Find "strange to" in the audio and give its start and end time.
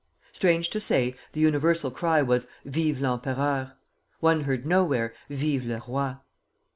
0.33-0.79